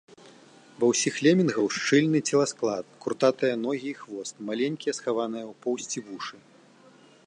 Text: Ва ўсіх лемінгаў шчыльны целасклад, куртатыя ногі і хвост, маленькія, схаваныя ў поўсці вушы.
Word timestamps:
Ва 0.79 0.87
ўсіх 0.91 1.19
лемінгаў 1.27 1.67
шчыльны 1.75 2.19
целасклад, 2.31 2.85
куртатыя 3.05 3.53
ногі 3.67 3.87
і 3.93 3.97
хвост, 4.01 4.33
маленькія, 4.49 4.97
схаваныя 5.01 5.45
ў 5.51 5.53
поўсці 5.67 5.99
вушы. 6.07 6.35